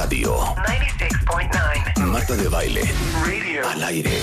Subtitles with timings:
[0.00, 0.34] Radio.
[0.34, 2.06] 96.9.
[2.06, 2.82] Marta de Baile.
[3.22, 3.68] Radio.
[3.68, 4.22] Al aire.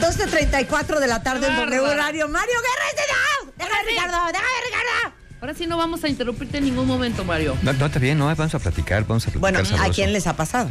[0.00, 1.96] Dos de 34 de la tarde en W.
[1.96, 2.28] Radio.
[2.28, 5.14] Mario Guerra, déjame Ricardo, déjame Ricardo.
[5.40, 7.56] Ahora sí no vamos a interrumpirte en ningún momento, Mario.
[7.62, 10.28] No, no, está bien, no, vamos a platicar, vamos a platicar Bueno, ¿a quién les
[10.28, 10.70] ha pasado?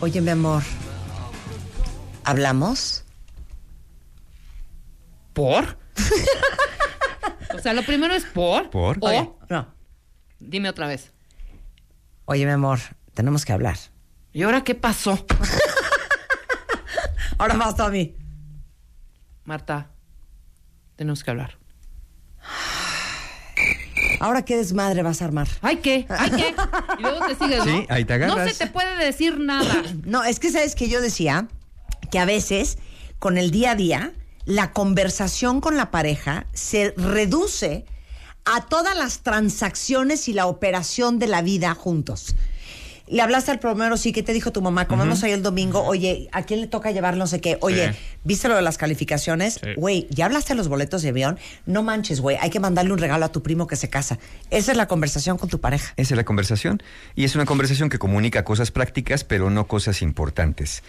[0.00, 0.62] Oye, mi amor,
[2.24, 3.04] ¿hablamos?
[5.38, 5.64] ¿Por?
[7.54, 8.70] o sea, lo primero es por.
[8.70, 8.98] ¿Por?
[9.00, 9.68] O, Oye, no.
[10.40, 11.12] dime otra vez.
[12.24, 12.80] Oye, mi amor,
[13.14, 13.76] tenemos que hablar.
[14.32, 15.24] ¿Y ahora qué pasó?
[17.38, 18.16] Ahora vas a mí.
[19.44, 19.92] Marta,
[20.96, 21.56] tenemos que hablar.
[24.18, 25.46] Ahora qué desmadre vas a armar.
[25.62, 26.04] ¿Ay qué?
[26.08, 26.54] ¿Ay qué?
[26.98, 27.64] Y luego te sigues, ¿no?
[27.64, 28.38] Sí, ahí te agarras.
[28.38, 29.84] No se te puede decir nada.
[30.04, 31.46] No, es que sabes que yo decía
[32.10, 32.78] que a veces
[33.20, 34.12] con el día a día
[34.48, 37.84] la conversación con la pareja se reduce
[38.46, 42.34] a todas las transacciones y la operación de la vida juntos.
[43.10, 44.86] Le hablaste al primero, sí, ¿qué te dijo tu mamá?
[44.86, 47.58] Comemos ahí el domingo, oye, ¿a quién le toca llevar no sé qué?
[47.60, 47.98] Oye, Sí.
[48.24, 49.54] ¿viste lo de las calificaciones?
[49.62, 49.70] Sí.
[49.76, 51.38] Güey, ¿ya hablaste de los boletos de avión?
[51.66, 54.18] No manches, güey, hay que mandarle un regalo a tu primo que se casa.
[54.50, 55.92] Esa es la conversación con tu pareja.
[55.96, 56.82] Esa es la conversación.
[57.14, 60.82] Y es una conversación que comunica cosas prácticas, pero no cosas importantes.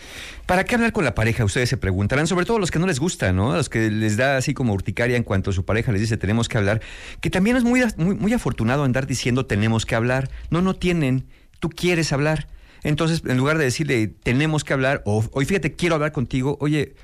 [0.46, 1.46] ¿Para qué hablar con la pareja?
[1.46, 3.54] Ustedes se preguntarán, sobre todo los que no les gusta, ¿no?
[3.54, 6.50] A los que les da así como urticaria en cuanto su pareja les dice tenemos
[6.50, 6.82] que hablar.
[7.22, 10.30] Que también es muy, muy, muy afortunado andar diciendo tenemos que hablar.
[10.50, 11.28] No, no tienen.
[11.60, 12.48] Tú quieres hablar.
[12.84, 16.96] Entonces, en lugar de decirle tenemos que hablar, o hoy fíjate, quiero hablar contigo, oye,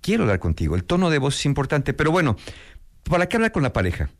[0.00, 0.76] quiero hablar contigo.
[0.76, 2.36] El tono de voz es importante, pero bueno,
[3.04, 4.10] ¿para qué hablar con la pareja?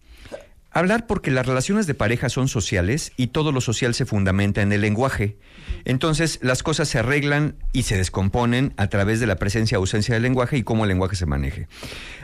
[0.77, 4.73] Hablar porque las relaciones de pareja son sociales y todo lo social se fundamenta en
[4.73, 5.39] el lenguaje.
[5.87, 10.13] Entonces las cosas se arreglan y se descomponen a través de la presencia o ausencia
[10.13, 11.67] del lenguaje y cómo el lenguaje se maneje.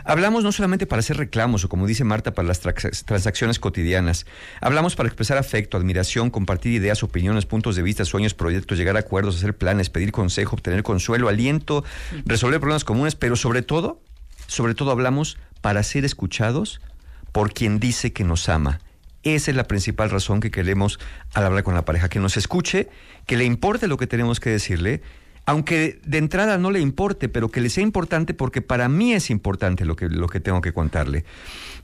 [0.04, 4.26] Hablamos no solamente para hacer reclamos o como dice Marta, para las transacciones cotidianas.
[4.60, 9.00] Hablamos para expresar afecto, admiración, compartir ideas, opiniones, puntos de vista, sueños, proyectos, llegar a
[9.00, 11.84] acuerdos, hacer planes, pedir consejo, obtener consuelo, aliento,
[12.26, 14.02] resolver problemas comunes, pero sobre todo,
[14.46, 16.82] sobre todo hablamos para ser escuchados
[17.32, 18.80] por quien dice que nos ama.
[19.22, 20.98] Esa es la principal razón que queremos
[21.34, 22.88] al hablar con la pareja, que nos escuche,
[23.26, 25.00] que le importe lo que tenemos que decirle,
[25.46, 29.30] aunque de entrada no le importe, pero que le sea importante porque para mí es
[29.30, 31.24] importante lo que, lo que tengo que contarle.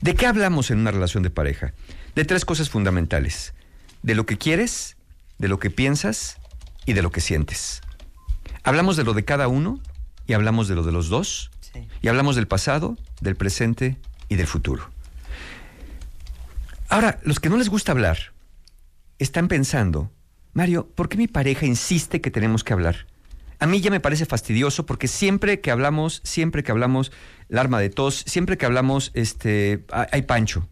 [0.01, 1.73] ¿De qué hablamos en una relación de pareja?
[2.15, 3.53] De tres cosas fundamentales.
[4.01, 4.95] De lo que quieres,
[5.39, 6.37] de lo que piensas
[6.85, 7.81] y de lo que sientes.
[8.63, 9.81] Hablamos de lo de cada uno
[10.27, 11.87] y hablamos de lo de los dos Sí.
[12.01, 14.89] y hablamos del pasado, del presente y del futuro.
[16.89, 18.17] Ahora, los que no les gusta hablar
[19.19, 20.11] están pensando,
[20.53, 23.05] Mario, ¿por qué mi pareja insiste que tenemos que hablar?
[23.59, 27.11] A mí ya me parece fastidioso porque siempre que hablamos, siempre que hablamos,
[27.47, 30.67] el arma de tos, siempre que hablamos, este, hay pancho.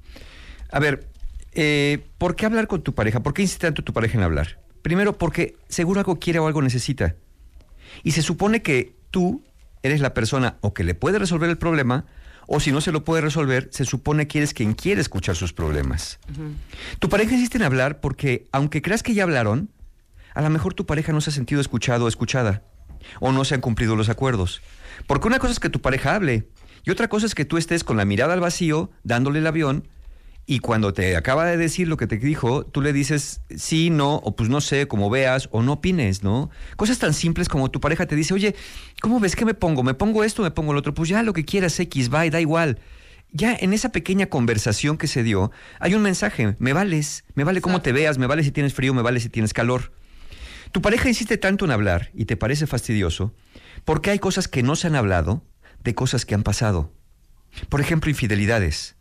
[0.72, 1.08] A ver,
[1.52, 3.22] eh, ¿por qué hablar con tu pareja?
[3.22, 4.60] ¿Por qué insiste tanto tu pareja en hablar?
[4.82, 7.16] Primero, porque seguro algo quiere o algo necesita.
[8.04, 9.44] Y se supone que tú
[9.84, 12.06] eres la persona o que le puede resolver el problema,
[12.48, 15.54] o si no se lo puede resolver, se supone que eres quien quiere escuchar sus
[15.54, 16.18] problemas.
[17.00, 19.70] Tu pareja insiste en hablar porque, aunque creas que ya hablaron,
[20.34, 22.64] a lo mejor tu pareja no se ha sentido escuchado o escuchada,
[23.20, 24.62] o no se han cumplido los acuerdos.
[25.06, 26.48] Porque una cosa es que tu pareja hable,
[26.86, 29.88] y otra cosa es que tú estés con la mirada al vacío, dándole el avión,
[30.50, 34.16] y cuando te acaba de decir lo que te dijo, tú le dices sí, no,
[34.16, 36.50] o pues no sé, como veas, o no opines, ¿no?
[36.78, 38.56] Cosas tan simples como tu pareja te dice, oye,
[39.02, 39.84] ¿cómo ves que me pongo?
[39.84, 40.94] ¿Me pongo esto me pongo el otro?
[40.94, 42.80] Pues ya lo que quieras, X, va, y da igual.
[43.34, 47.60] Ya en esa pequeña conversación que se dio, hay un mensaje, me vales, me vale
[47.60, 49.92] cómo te veas, me vale si tienes frío, me vale si tienes calor.
[50.72, 53.34] Tu pareja insiste tanto en hablar y te parece fastidioso
[53.84, 55.44] porque hay cosas que no se han hablado
[55.84, 56.94] de cosas que han pasado.
[57.68, 58.97] Por ejemplo, infidelidades.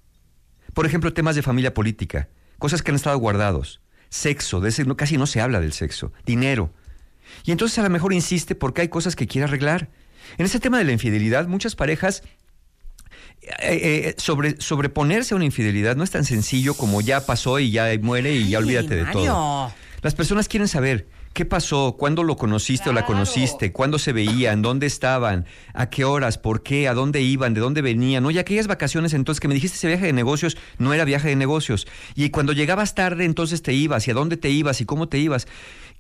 [0.76, 2.28] Por ejemplo, temas de familia política,
[2.59, 3.81] cosas que han estado guardados.
[4.10, 6.12] Sexo, de ese no- casi no se habla del sexo.
[6.26, 6.70] Dinero.
[7.47, 9.88] Y entonces a lo mejor insiste porque hay cosas que quiere arreglar.
[10.37, 12.23] En ese tema de la infidelidad, muchas parejas
[13.40, 17.70] eh, eh, sobre, sobreponerse a una infidelidad no es tan sencillo como ya pasó y
[17.70, 19.25] ya muere y ya olvídate de todo.
[20.06, 24.62] Las personas quieren saber qué pasó, cuándo lo conociste o la conociste, cuándo se veían,
[24.62, 28.25] dónde estaban, a qué horas, por qué, a dónde iban, de dónde venían.
[28.25, 31.35] Oye, aquellas vacaciones entonces que me dijiste ese viaje de negocios, no era viaje de
[31.35, 31.88] negocios.
[32.14, 35.19] Y cuando llegabas tarde, entonces te ibas, y a dónde te ibas, y cómo te
[35.19, 35.49] ibas.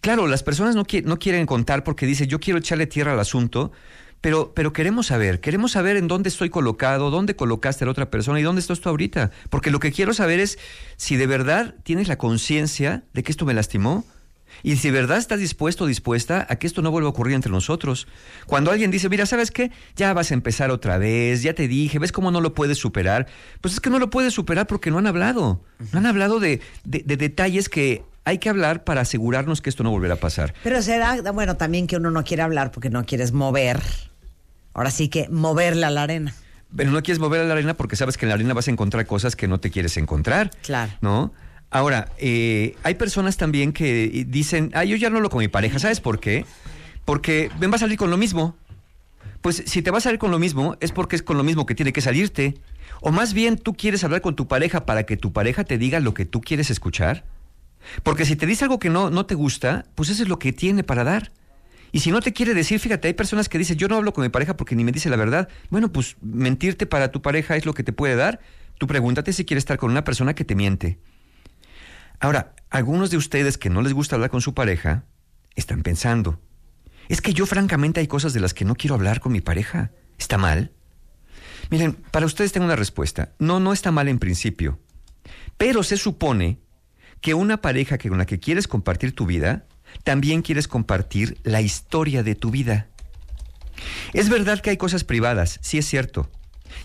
[0.00, 3.18] Claro, las personas no, qui- no quieren contar porque dicen, yo quiero echarle tierra al
[3.18, 3.72] asunto,
[4.26, 8.10] pero, pero queremos saber, queremos saber en dónde estoy colocado, dónde colocaste a la otra
[8.10, 9.30] persona y dónde estás tú ahorita.
[9.50, 10.58] Porque lo que quiero saber es
[10.96, 14.04] si de verdad tienes la conciencia de que esto me lastimó
[14.64, 17.34] Y si de verdad estás dispuesto o dispuesta a que esto no vuelva a ocurrir
[17.36, 18.08] entre nosotros.
[18.46, 19.70] Cuando alguien dice, mira, ¿sabes qué?
[19.96, 23.26] Ya vas a empezar otra vez, ya te dije, ¿ves cómo no lo puedes superar?
[23.60, 25.62] Pues es que no lo puedes superar porque no han hablado.
[25.92, 29.84] No han hablado de, de- de detalles que hay que hablar para asegurarnos que esto
[29.84, 30.52] no volverá a pasar.
[30.64, 33.80] Pero será, bueno, también que uno no quiere hablar porque no quieres mover.
[34.76, 36.34] Ahora sí que moverle a la arena.
[36.76, 38.70] Pero no quieres mover a la arena porque sabes que en la arena vas a
[38.70, 40.50] encontrar cosas que no te quieres encontrar.
[40.60, 40.92] Claro.
[41.00, 41.32] ¿No?
[41.70, 45.78] Ahora, eh, hay personas también que dicen, ah, yo ya no hablo con mi pareja.
[45.78, 46.44] ¿Sabes por qué?
[47.06, 48.54] Porque ven, va a salir con lo mismo.
[49.40, 51.64] Pues si te va a salir con lo mismo, es porque es con lo mismo
[51.64, 52.58] que tiene que salirte.
[53.00, 56.00] O más bien tú quieres hablar con tu pareja para que tu pareja te diga
[56.00, 57.24] lo que tú quieres escuchar.
[58.02, 60.52] Porque si te dice algo que no, no te gusta, pues eso es lo que
[60.52, 61.32] tiene para dar.
[61.96, 64.22] Y si no te quiere decir, fíjate, hay personas que dicen, yo no hablo con
[64.22, 65.48] mi pareja porque ni me dice la verdad.
[65.70, 68.38] Bueno, pues mentirte para tu pareja es lo que te puede dar.
[68.76, 70.98] Tú pregúntate si quieres estar con una persona que te miente.
[72.20, 75.04] Ahora, algunos de ustedes que no les gusta hablar con su pareja,
[75.54, 76.38] están pensando,
[77.08, 79.90] es que yo francamente hay cosas de las que no quiero hablar con mi pareja.
[80.18, 80.72] ¿Está mal?
[81.70, 83.32] Miren, para ustedes tengo una respuesta.
[83.38, 84.78] No, no está mal en principio.
[85.56, 86.60] Pero se supone
[87.22, 89.64] que una pareja que con la que quieres compartir tu vida,
[90.04, 92.88] también quieres compartir la historia de tu vida.
[94.12, 96.30] Es verdad que hay cosas privadas, sí es cierto.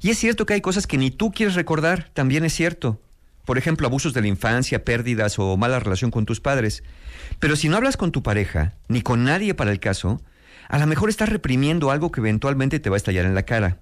[0.02, 3.02] Y es cierto que hay cosas que ni tú quieres recordar, también es cierto.
[3.46, 6.84] Por ejemplo, abusos de la infancia, pérdidas o mala relación con tus padres.
[7.40, 10.22] Pero si no hablas con tu pareja, ni con nadie para el caso,
[10.70, 13.78] a lo mejor estás reprimiendo algo que eventualmente te va a estallar en la cara.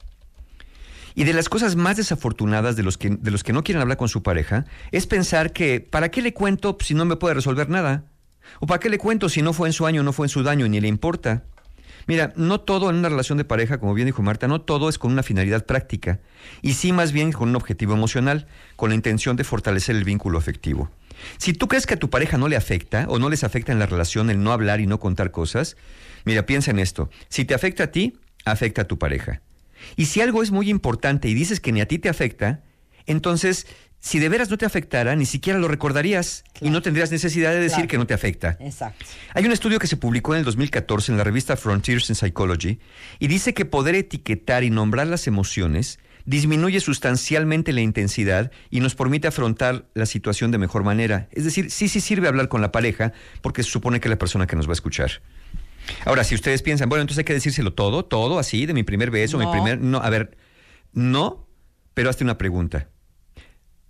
[1.15, 3.97] Y de las cosas más desafortunadas de los que, de los que no quieren hablar
[3.97, 7.69] con su pareja es pensar que, ¿para qué le cuento si no me puede resolver
[7.69, 8.05] nada?
[8.59, 10.43] ¿O para qué le cuento si no fue en su año, no fue en su
[10.43, 11.43] daño, ni le importa?
[12.07, 14.97] Mira, no todo en una relación de pareja, como bien dijo Marta, no todo es
[14.97, 16.19] con una finalidad práctica,
[16.61, 20.39] y sí más bien con un objetivo emocional, con la intención de fortalecer el vínculo
[20.39, 20.89] afectivo.
[21.37, 23.79] Si tú crees que a tu pareja no le afecta o no les afecta en
[23.79, 25.77] la relación el no hablar y no contar cosas,
[26.25, 27.09] mira, piensa en esto.
[27.27, 29.41] Si te afecta a ti, afecta a tu pareja.
[29.95, 32.63] Y si algo es muy importante y dices que ni a ti te afecta,
[33.05, 33.67] entonces,
[33.99, 37.59] si de veras no te afectara, ni siquiera lo recordarías y no tendrías necesidad de
[37.59, 37.87] decir Claro.
[37.89, 38.57] que no te afecta.
[38.61, 39.05] Exacto.
[39.33, 42.79] Hay un estudio que se publicó en el 2014 en la revista Frontiers in Psychology
[43.19, 48.93] y dice que poder etiquetar y nombrar las emociones disminuye sustancialmente la intensidad y nos
[48.95, 51.27] permite afrontar la situación de mejor manera.
[51.31, 53.11] Es decir, sí, sí sirve hablar con la pareja
[53.41, 55.09] porque se supone que es la persona que nos va a escuchar.
[56.05, 59.09] Ahora, si ustedes piensan, bueno, entonces hay que decírselo todo, todo así, de mi primer
[59.11, 59.79] beso, mi primer...
[59.81, 60.37] No, a ver,
[60.93, 61.47] no,
[61.93, 62.89] pero hazte una pregunta.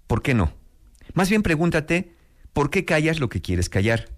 [0.07, 0.53] ¿Por qué no?
[1.13, 2.15] Más bien pregúntate,
[2.53, 4.09] ¿por qué callas lo que quieres callar?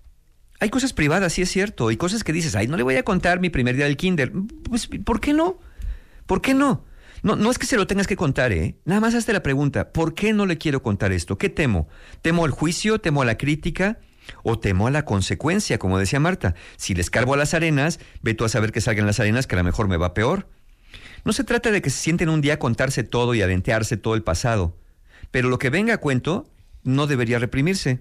[0.59, 3.03] Hay cosas privadas, sí es cierto, y cosas que dices, ay, no le voy a
[3.03, 4.31] contar mi primer día del kinder.
[4.69, 5.59] Pues, ¿por qué no?
[6.27, 6.85] ¿Por qué no?
[7.23, 8.77] No, no es que se lo tengas que contar, ¿eh?
[8.85, 11.37] Nada más hazte la pregunta, ¿por qué no le quiero contar esto?
[11.37, 11.87] ¿Qué temo?
[12.21, 12.99] ¿Temo al juicio?
[12.99, 13.99] ¿Temo a la crítica?
[14.43, 16.55] ¿O temo a la consecuencia, como decía Marta?
[16.77, 19.55] Si le escarbo a las arenas, ve tú a saber que salgan las arenas, que
[19.55, 20.47] a lo mejor me va peor.
[21.25, 23.97] No se trata de que se sienten un día a contarse todo y a ventearse
[23.97, 24.75] todo el pasado,
[25.31, 26.49] pero lo que venga a cuento
[26.83, 27.99] no debería reprimirse.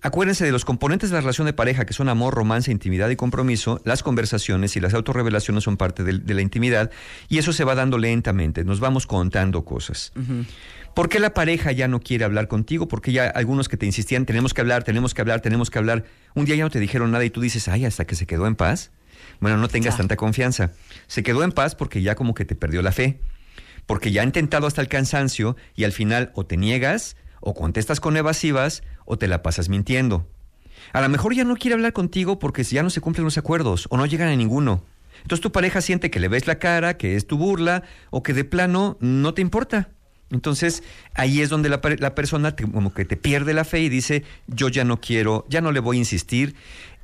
[0.00, 3.16] Acuérdense de los componentes de la relación de pareja, que son amor, romance, intimidad y
[3.16, 3.80] compromiso.
[3.84, 6.92] Las conversaciones y las autorrevelaciones son parte de, de la intimidad
[7.28, 8.64] y eso se va dando lentamente.
[8.64, 10.12] Nos vamos contando cosas.
[10.94, 12.86] ¿Por qué la pareja ya no quiere hablar contigo?
[12.86, 16.04] Porque ya algunos que te insistían, tenemos que hablar, tenemos que hablar, tenemos que hablar.
[16.34, 18.46] Un día ya no te dijeron nada y tú dices, ay, hasta que se quedó
[18.46, 18.92] en paz.
[19.40, 20.72] Bueno, no tengas tanta confianza.
[21.06, 23.20] Se quedó en paz porque ya como que te perdió la fe.
[23.86, 28.00] Porque ya ha intentado hasta el cansancio y al final o te niegas, o contestas
[28.00, 30.28] con evasivas, o te la pasas mintiendo.
[30.92, 33.86] A lo mejor ya no quiere hablar contigo porque ya no se cumplen los acuerdos
[33.90, 34.84] o no llegan a ninguno.
[35.22, 38.32] Entonces tu pareja siente que le ves la cara, que es tu burla o que
[38.34, 39.88] de plano no te importa.
[40.30, 40.82] Entonces
[41.14, 44.68] ahí es donde la, persona te- como que te pierde la fe y dice, yo
[44.68, 46.54] ya no quiero, ya no le voy a insistir.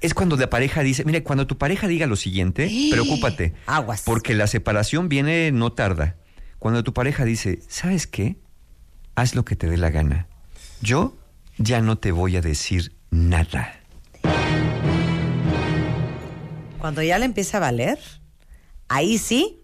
[0.04, 3.54] Es cuando la pareja dice, mire, cuando tu pareja diga lo siguiente, preocúpate.
[3.64, 4.02] Aguas.
[4.04, 6.16] Porque la separación viene no tarda.
[6.58, 8.37] Cuando tu pareja dice, ¿sabes qué?
[9.14, 10.26] Haz lo que te dé la gana.
[10.82, 11.16] Yo
[11.56, 13.80] ya no te voy a decir nada.
[16.76, 17.99] Cuando ya le empieza a valer,
[18.88, 19.62] ahí sí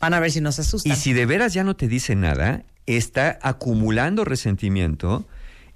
[0.00, 0.92] van a ver si nos asustan.
[0.92, 5.28] Y si de veras ya no te dice nada, está acumulando resentimiento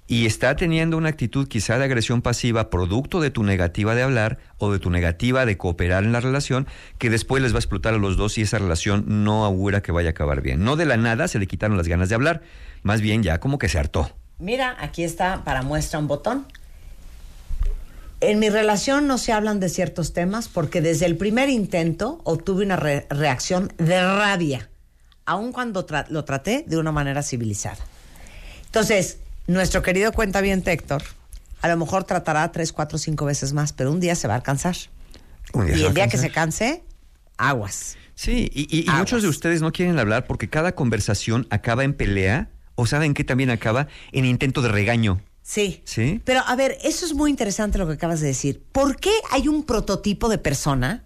[0.05, 4.37] y está teniendo una actitud quizá de agresión pasiva producto de tu negativa de hablar
[4.57, 6.67] o de tu negativa de cooperar en la relación
[6.97, 9.91] que después les va a explotar a los dos y esa relación no augura que
[9.93, 10.63] vaya a acabar bien.
[10.63, 12.41] No de la nada se le quitaron las ganas de hablar,
[12.83, 14.11] más bien ya como que se hartó.
[14.39, 16.45] Mira, aquí está para muestra un botón.
[18.19, 22.65] En mi relación no se hablan de ciertos temas porque desde el primer intento obtuve
[22.65, 24.69] una re- reacción de rabia,
[25.25, 27.79] aun cuando lo traté de una manera civilizada.
[28.65, 31.03] Entonces, nuestro querido cuentaviente Héctor
[31.61, 34.37] a lo mejor tratará tres, cuatro, cinco veces más, pero un día se va a
[34.37, 34.75] alcanzar.
[35.53, 36.83] Un día y el día que se canse,
[37.37, 37.95] aguas.
[38.15, 42.49] Sí, y, y- muchos de ustedes no quieren hablar porque cada conversación acaba en pelea
[42.75, 45.21] o saben que también acaba en intento de regaño.
[45.41, 45.81] Sí.
[45.85, 46.21] Sí.
[46.25, 48.61] Pero a ver, eso es muy interesante lo que acabas de decir.
[48.73, 51.05] ¿Por qué hay un prototipo de persona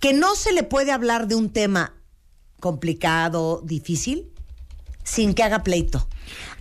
[0.00, 1.94] que no se le puede hablar de un tema
[2.60, 4.30] complicado, difícil,
[5.08, 6.08] sin que haga pleito?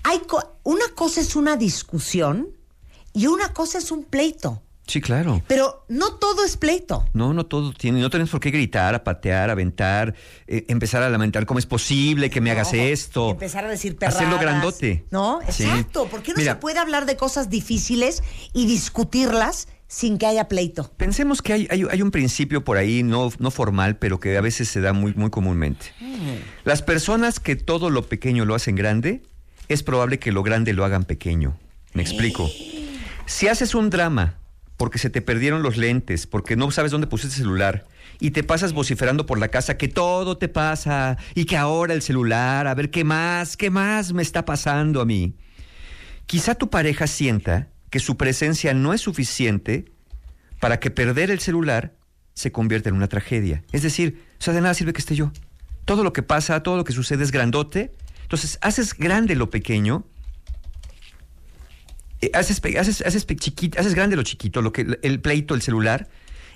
[0.04, 2.50] Hay co- una cosa es una discusión
[3.14, 4.62] y una cosa es un pleito.
[4.88, 5.44] Sí, claro.
[5.50, 7.04] Pero no todo es pleito.
[7.12, 10.16] No, no todo tiene, no tenemos por qué gritar, a patear, aventar,
[10.48, 13.32] eh, empezar a lamentar cómo es posible que me hagas No, esto.
[13.32, 14.22] Empezar a decir perradas.
[14.22, 15.06] Hacerlo grandote.
[15.12, 15.42] ¿No?
[15.50, 15.64] Sí.
[15.66, 16.08] Exacto.
[16.08, 18.24] ¿Por qué no Mira, se puede hablar de cosas difíciles
[18.54, 20.92] y discutirlas sin que haya pleito?
[20.98, 24.42] Pensemos que hay, hay- hay un principio por ahí, no, no formal, pero que a
[24.42, 25.88] veces se da muy, muy comúnmente.
[26.66, 29.24] Las personas que todo lo pequeño lo hacen grande,
[29.70, 31.58] es probable que lo grande lo hagan pequeño.
[31.94, 32.50] Me explico.
[33.26, 34.36] Si haces un drama
[34.78, 37.86] porque se te perdieron los lentes, porque no sabes dónde pusiste el celular,
[38.20, 42.04] y te pasas vociferando por la casa que todo te pasa, y que ahora el
[42.04, 45.34] celular, a ver qué más, qué más me está pasando a mí.
[46.28, 49.86] Quizá tu pareja sienta que su presencia no es suficiente
[50.60, 51.96] para que perder el celular
[52.34, 53.64] se convierta en una tragedia.
[53.72, 55.32] Es decir, o sea, de nada sirve que esté yo.
[55.86, 57.94] Todo lo que pasa, todo lo que sucede es grandote.
[58.22, 60.06] Entonces, haces grande lo pequeño.
[62.22, 66.10] eh, haces, haces, haces, chiquito, haces grande lo chiquito, lo que, el pleito, el celular.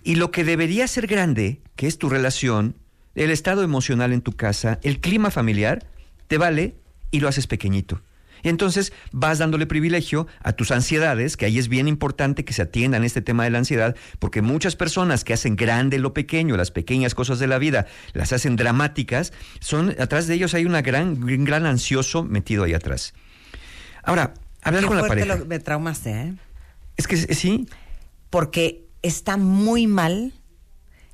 [0.03, 2.75] Y lo que debería ser grande, que es tu relación,
[3.15, 5.85] el estado emocional en tu casa, el clima familiar,
[6.27, 6.75] te vale
[7.11, 8.01] y lo haces pequeñito.
[8.43, 12.63] Y entonces vas dándole privilegio a tus ansiedades, que ahí es bien importante que se
[12.63, 16.71] atiendan este tema de la ansiedad, porque muchas personas que hacen grande lo pequeño, las
[16.71, 21.23] pequeñas cosas de la vida, las hacen dramáticas, son atrás de ellos hay una gran,
[21.23, 23.13] un gran ansioso metido ahí atrás.
[24.03, 24.33] Ahora,
[24.63, 25.35] hablar Qué con la pareja.
[25.35, 26.33] lo- me traumaste, ¿eh?
[26.97, 27.67] Es que eh, sí,
[28.29, 30.33] Porque está muy mal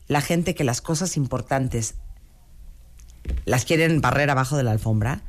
[0.07, 1.95] la gente que las cosas importantes
[3.45, 5.21] las quieren barrer abajo de la alfombra.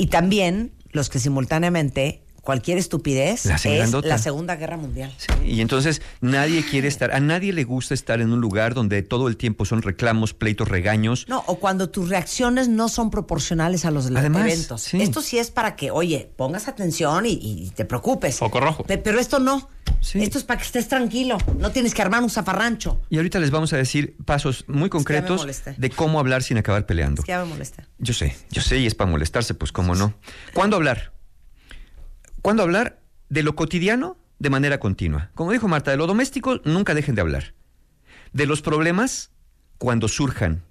[0.00, 5.12] Y también los que simultáneamente cualquier estupidez La es la Segunda Guerra Mundial.
[5.18, 9.02] Sí, y entonces nadie quiere estar, a nadie le gusta estar en un lugar donde
[9.02, 11.26] todo el tiempo son reclamos, pleitos, regaños.
[11.28, 14.80] No, o cuando tus reacciones no son proporcionales a los Además, eventos.
[14.80, 15.02] sí.
[15.02, 18.38] Esto sí es para que, oye, pongas atención y, y te preocupes.
[18.38, 18.84] Foco rojo.
[18.84, 19.68] Pe- pero esto no.
[20.00, 20.22] Sí.
[20.22, 21.38] Esto es para que estés tranquilo.
[21.58, 23.00] No tienes que armar un zafarrancho.
[23.10, 27.20] Y ahorita les vamos a decir pasos muy concretos de cómo hablar sin acabar peleando.
[27.20, 27.86] Es que ya me molesta.
[27.98, 30.14] Yo sé, yo sé, y es para molestarse, pues cómo no.
[30.54, 31.12] ¿Cuándo hablar?
[32.42, 35.30] ¿Cuándo hablar de lo cotidiano de manera continua?
[35.34, 37.54] Como dijo Marta, de lo doméstico nunca dejen de hablar.
[38.32, 39.30] De los problemas
[39.78, 40.62] cuando surjan,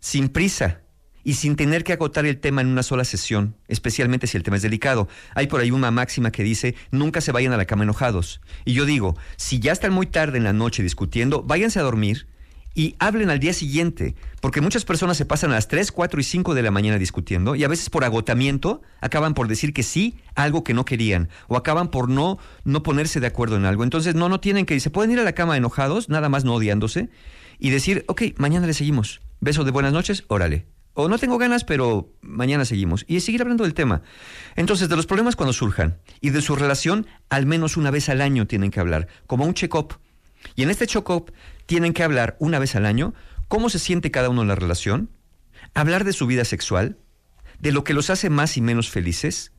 [0.00, 0.80] sin prisa
[1.24, 4.56] y sin tener que agotar el tema en una sola sesión, especialmente si el tema
[4.56, 5.08] es delicado.
[5.34, 8.40] Hay por ahí una máxima que dice, nunca se vayan a la cama enojados.
[8.64, 12.26] Y yo digo, si ya están muy tarde en la noche discutiendo, váyanse a dormir
[12.74, 16.24] y hablen al día siguiente, porque muchas personas se pasan a las 3, 4 y
[16.24, 20.16] 5 de la mañana discutiendo y a veces por agotamiento acaban por decir que sí
[20.34, 23.84] a algo que no querían o acaban por no no ponerse de acuerdo en algo.
[23.84, 26.54] Entonces, no no tienen que se pueden ir a la cama enojados, nada más no
[26.54, 27.10] odiándose
[27.58, 29.20] y decir, ok, mañana le seguimos.
[29.40, 30.66] Beso de buenas noches, órale.
[30.94, 33.04] O no tengo ganas, pero mañana seguimos.
[33.08, 34.02] Y seguir hablando del tema.
[34.56, 38.20] Entonces, de los problemas cuando surjan y de su relación, al menos una vez al
[38.20, 39.94] año tienen que hablar, como un check-up.
[40.54, 41.32] Y en este check-up
[41.66, 43.14] tienen que hablar una vez al año
[43.48, 45.10] cómo se siente cada uno en la relación,
[45.74, 46.98] hablar de su vida sexual,
[47.60, 49.52] de lo que los hace más y menos felices,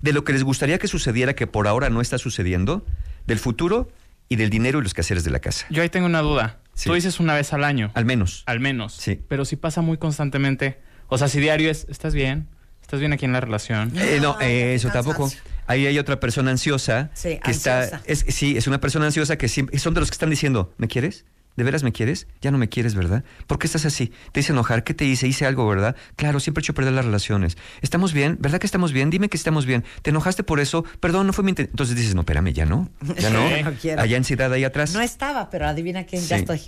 [0.00, 2.84] de lo que les gustaría que sucediera que por ahora no está sucediendo,
[3.26, 3.90] del futuro
[4.28, 5.66] y del dinero y los quehaceres de la casa.
[5.70, 6.61] Yo ahí tengo una duda.
[6.82, 6.88] Sí.
[6.88, 7.92] Tú dices una vez al año.
[7.94, 8.42] Al menos.
[8.46, 8.94] Al menos.
[8.94, 9.20] Sí.
[9.28, 10.80] Pero si pasa muy constantemente.
[11.06, 12.48] O sea, si diario es, ¿estás bien?
[12.80, 13.92] ¿Estás bien aquí en la relación?
[13.96, 15.30] Eh, no, eh, eso tampoco.
[15.68, 18.02] Ahí hay otra persona ansiosa Sí, que está, ansiosa.
[18.04, 20.88] es, sí, es una persona ansiosa que siempre, son de los que están diciendo, ¿me
[20.88, 21.24] quieres?
[21.56, 22.26] ¿De veras me quieres?
[22.40, 23.24] Ya no me quieres, ¿verdad?
[23.46, 24.12] ¿Por qué estás así?
[24.32, 24.84] ¿Te hice enojar?
[24.84, 25.26] ¿Qué te hice?
[25.28, 25.96] ¿Hice algo, verdad?
[26.16, 27.56] Claro, siempre he hecho perder las relaciones.
[27.82, 28.38] ¿Estamos bien?
[28.40, 29.10] ¿Verdad que estamos bien?
[29.10, 29.84] Dime que estamos bien.
[30.02, 30.84] ¿Te enojaste por eso?
[31.00, 31.72] Perdón, no fue mi intención.
[31.72, 32.88] Entonces dices, no, espérame, ya no.
[33.18, 33.42] Ya no.
[33.52, 34.00] No.
[34.00, 34.92] Allá ansiedad ahí atrás.
[34.92, 36.60] No estaba, pero adivina quién, ya estoy.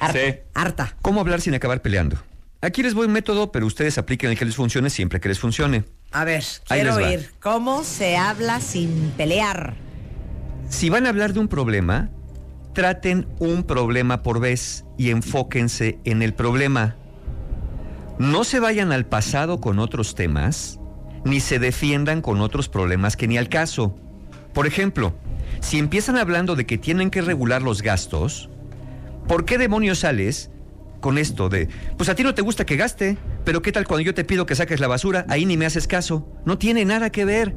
[0.00, 0.18] Harta.
[0.18, 0.34] Sí.
[0.54, 0.96] Harta.
[1.02, 2.16] ¿Cómo hablar sin acabar peleando?
[2.60, 5.38] Aquí les voy un método, pero ustedes apliquen el que les funcione siempre que les
[5.38, 5.84] funcione.
[6.10, 7.30] A ver, quiero oír.
[7.40, 9.76] ¿Cómo se habla sin pelear?
[10.68, 12.10] Si van a hablar de un problema,
[12.72, 16.96] traten un problema por vez y enfóquense en el problema.
[18.18, 20.80] No se vayan al pasado con otros temas,
[21.24, 23.96] ni se defiendan con otros problemas que ni al caso.
[24.52, 25.14] Por ejemplo,
[25.60, 28.48] si empiezan hablando de que tienen que regular los gastos,
[29.26, 30.50] ¿por qué demonios sales
[31.00, 34.02] con esto de, pues a ti no te gusta que gaste, pero qué tal cuando
[34.02, 36.26] yo te pido que saques la basura, ahí ni me haces caso?
[36.44, 37.54] No tiene nada que ver.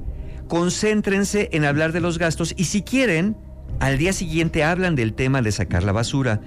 [0.48, 3.38] concéntrense en hablar de los gastos y si quieren,
[3.82, 6.40] al día siguiente hablan del tema de sacar la basura.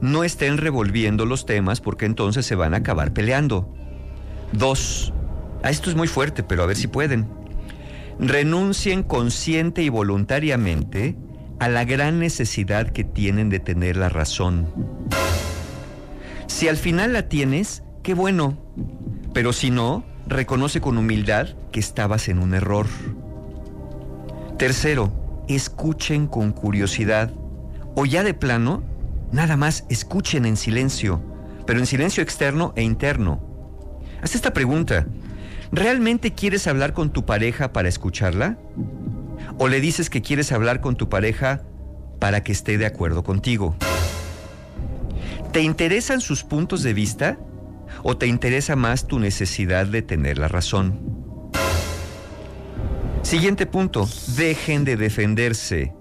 [0.00, 3.74] No estén revolviendo los temas porque entonces se van a acabar peleando.
[4.52, 5.12] Dos,
[5.62, 7.28] ah, esto es muy fuerte, pero a ver si pueden.
[8.18, 11.14] Renuncien consciente y voluntariamente
[11.58, 14.66] a la gran necesidad que tienen de tener la razón.
[16.46, 18.56] Si al final la tienes, qué bueno.
[19.34, 22.86] Pero si no, reconoce con humildad que estabas en un error.
[24.56, 27.32] Tercero, escuchen con curiosidad.
[27.94, 28.82] O ya de plano,
[29.32, 31.22] nada más escuchen en silencio,
[31.66, 33.40] pero en silencio externo e interno.
[34.22, 35.06] Haz esta pregunta.
[35.70, 38.58] ¿Realmente quieres hablar con tu pareja para escucharla?
[39.58, 41.62] ¿O le dices que quieres hablar con tu pareja
[42.18, 43.74] para que esté de acuerdo contigo?
[45.52, 47.38] ¿Te interesan sus puntos de vista?
[48.02, 51.17] ¿O te interesa más tu necesidad de tener la razón?
[53.28, 54.08] Siguiente punto,
[54.38, 55.92] dejen de defenderse.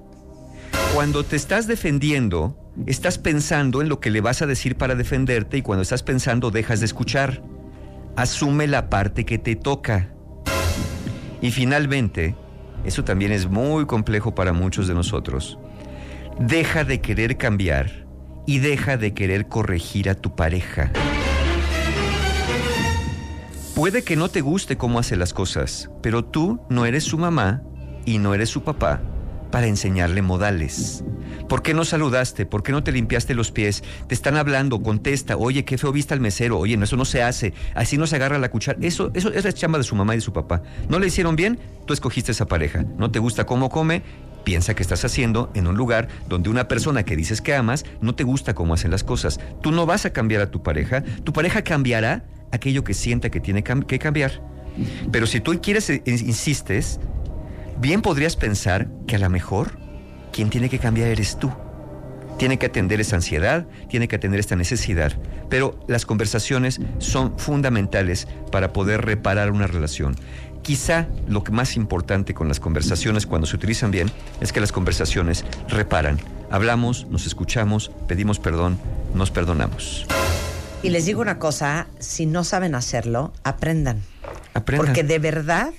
[0.93, 5.57] Cuando te estás defendiendo, estás pensando en lo que le vas a decir para defenderte
[5.57, 7.43] y cuando estás pensando dejas de escuchar.
[8.15, 10.13] Asume la parte que te toca.
[11.41, 12.33] Y finalmente,
[12.85, 15.59] eso también es muy complejo para muchos de nosotros,
[16.39, 18.07] deja de querer cambiar
[18.45, 20.93] y deja de querer corregir a tu pareja.
[23.77, 27.61] Puede que no te guste cómo hace las cosas, pero tú no eres su mamá
[28.05, 29.03] y no eres su papá
[29.51, 31.03] para enseñarle modales.
[31.47, 32.47] ¿Por qué no saludaste?
[32.47, 33.83] ¿Por qué no te limpiaste los pies?
[34.07, 37.21] Te están hablando, contesta, oye, qué feo viste al mesero, oye, no, eso no se
[37.21, 38.79] hace, así no se agarra la cuchara.
[38.81, 40.63] Eso, eso es la chamba de su mamá y de su papá.
[40.89, 41.59] ¿No le hicieron bien?
[41.85, 42.83] Tú escogiste esa pareja.
[42.97, 44.01] ¿No te gusta cómo come?
[44.43, 48.15] Piensa que estás haciendo en un lugar donde una persona que dices que amas no
[48.15, 49.39] te gusta cómo hacen las cosas.
[49.61, 53.39] Tú no vas a cambiar a tu pareja, tu pareja cambiará aquello que sienta que
[53.39, 54.41] tiene que cambiar.
[55.11, 56.99] Pero si tú quieres, e- insistes,
[57.79, 59.77] bien podrías pensar que a lo mejor
[60.31, 61.51] quien tiene que cambiar eres tú.
[62.37, 65.13] Tiene que atender esa ansiedad, tiene que atender esta necesidad.
[65.49, 70.15] Pero las conversaciones son fundamentales para poder reparar una relación.
[70.61, 75.45] Quizá lo más importante con las conversaciones cuando se utilizan bien es que las conversaciones
[75.69, 76.19] reparan.
[76.51, 78.77] Hablamos, nos escuchamos, pedimos perdón,
[79.15, 80.05] nos perdonamos.
[80.87, 84.01] Y les digo una cosa, si no saben hacerlo, aprendan.
[84.53, 84.85] Aprendan.
[84.85, 85.73] Porque de verdad,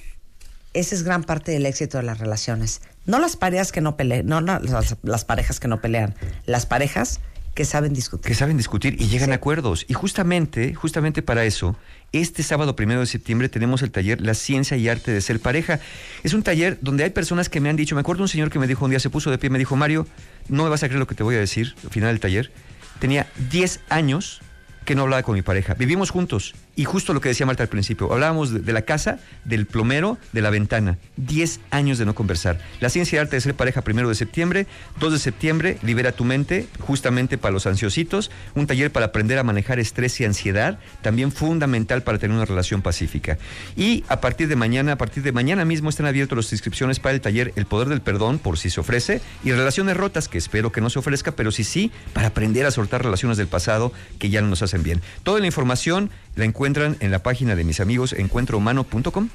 [0.74, 2.82] esa es gran parte del éxito de las relaciones.
[3.06, 6.66] No las parejas que no pelean, no, no, las, las parejas que no pelean, las
[6.66, 7.20] parejas
[7.54, 8.26] que saben discutir.
[8.26, 9.86] que saben discutir y llegan a acuerdos.
[9.88, 11.74] Y justamente, justamente para eso,
[12.12, 15.80] este sábado primero de septiembre tenemos el taller La ciencia y arte de ser pareja.
[16.22, 18.58] Es un taller donde hay personas que me han dicho, me acuerdo un señor que
[18.58, 20.06] me dijo un día, se puso de pie, me dijo, Mario,
[20.50, 22.52] no me vas a creer lo que te voy a decir al final del taller.
[23.00, 24.42] Tenía 10 años
[24.88, 25.74] que no hablaba con mi pareja.
[25.74, 29.66] Vivimos juntos y justo lo que decía Marta al principio, hablábamos de, la casa, del
[29.66, 30.96] plomero, de la ventana.
[31.16, 32.60] 10 años de no conversar.
[32.78, 34.68] La ciencia y arte de ser pareja primero de septiembre,
[35.00, 39.42] 2 de septiembre, libera tu mente, justamente para los ansiositos, un taller para aprender a
[39.42, 43.38] manejar estrés y ansiedad, también fundamental para tener una relación pacífica.
[43.74, 47.16] Y a partir de mañana, a partir de mañana mismo están abiertas las inscripciones para
[47.16, 50.70] el taller El Poder del Perdón, por si se ofrece, y Relaciones Rotas, que espero
[50.70, 54.30] que no se ofrezca, pero sí sí, para aprender a soltar relaciones del pasado que
[54.30, 55.02] ya no nos hacen bien.
[55.24, 59.28] Toda la información la encuentran en la página de mis amigos encuentrohumano.com.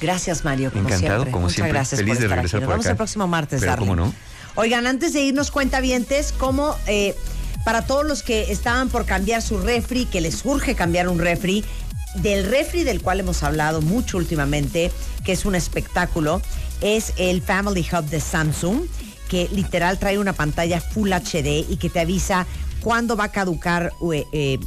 [0.00, 1.32] Gracias, Mario, como Encantado, siempre.
[1.32, 1.72] como Muchas siempre.
[1.72, 2.70] gracias Feliz por de estar regresar aquí.
[2.70, 4.14] Nos por el próximo martes, Pero cómo no.
[4.56, 7.14] Oigan, antes de irnos, cuentavientes, como eh,
[7.64, 11.64] para todos los que estaban por cambiar su refri, que les urge cambiar un refri,
[12.16, 14.90] del refri del cual hemos hablado mucho últimamente,
[15.24, 16.42] que es un espectáculo,
[16.80, 18.80] es el Family Hub de Samsung,
[19.28, 22.46] que literal trae una pantalla Full HD y que te avisa
[22.80, 24.58] cuándo va a caducar eh, eh,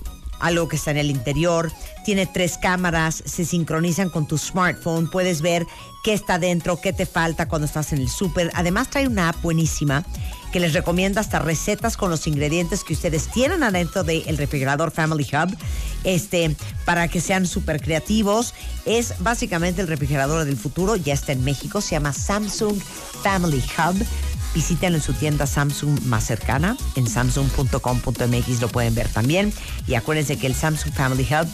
[0.43, 1.71] algo que está en el interior.
[2.05, 5.65] Tiene tres cámaras, se sincronizan con tu smartphone, puedes ver
[6.03, 8.51] qué está dentro, qué te falta cuando estás en el súper.
[8.53, 10.05] Además trae una app buenísima
[10.51, 15.25] que les recomienda hasta recetas con los ingredientes que ustedes tienen adentro del refrigerador Family
[15.33, 15.57] Hub,
[16.03, 18.53] este, para que sean súper creativos.
[18.85, 22.79] Es básicamente el refrigerador del futuro, ya está en México, se llama Samsung
[23.23, 24.05] Family Hub.
[24.53, 29.51] Visítenlo en su tienda Samsung más cercana, en samsung.com.mx lo pueden ver también.
[29.87, 31.47] Y acuérdense que el Samsung Family Hub,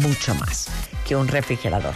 [0.00, 0.66] mucho más
[1.06, 1.94] que un refrigerador.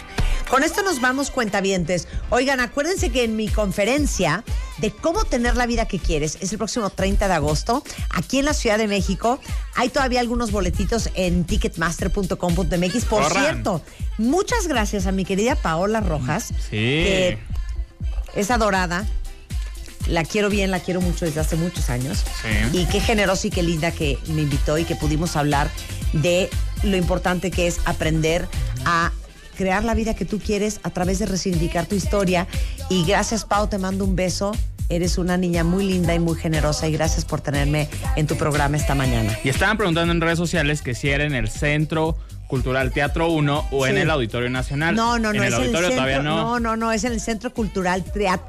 [0.48, 2.09] Con esto nos vamos cuentavientes.
[2.31, 4.42] Oigan, acuérdense que en mi conferencia
[4.79, 8.44] de cómo tener la vida que quieres es el próximo 30 de agosto aquí en
[8.46, 9.38] la Ciudad de México.
[9.76, 13.05] Hay todavía algunos boletitos en ticketmaster.com.mx.
[13.05, 13.44] Por Corran.
[13.44, 13.83] cierto,
[14.18, 16.70] muchas gracias a mi querida Paola Rojas, Sí.
[16.70, 17.38] que
[18.35, 19.07] es adorada.
[20.09, 22.25] La quiero bien, la quiero mucho desde hace muchos años.
[22.43, 22.79] Sí.
[22.79, 25.71] Y qué generosa y qué linda que me invitó y que pudimos hablar
[26.13, 26.49] de
[26.83, 28.49] lo importante que es aprender
[28.85, 29.13] a
[29.57, 32.47] crear la vida que tú quieres a través de resignificar tu historia.
[32.89, 34.53] Y gracias, Pau, te mando un beso.
[34.89, 38.77] Eres una niña muy linda y muy generosa y gracias por tenerme en tu programa
[38.77, 39.39] esta mañana.
[39.45, 42.17] Y estaban preguntando en redes sociales que si era en el Centro
[42.51, 44.97] Cultural Teatro 1 o en el Auditorio Nacional.
[44.97, 46.37] No, no, no, En el es en el auditorio centro, todavía no.
[46.37, 48.05] no, no, no, es en el Centro Cultural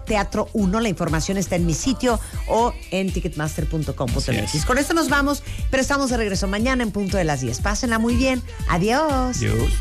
[0.05, 0.79] Teatro 1.
[0.81, 4.65] La información está en mi sitio o en ticketmaster.com.mx.
[4.65, 7.61] Con esto nos vamos, pero estamos de regreso mañana en punto de las 10.
[7.61, 8.41] Pásenla muy bien.
[8.67, 9.39] Adiós.
[9.39, 9.71] Dios.